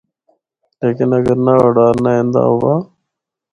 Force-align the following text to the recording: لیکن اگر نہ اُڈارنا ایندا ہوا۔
لیکن 0.81 1.09
اگر 1.19 1.37
نہ 1.45 1.53
اُڈارنا 1.65 2.11
ایندا 2.17 2.43
ہوا۔ 2.51 2.73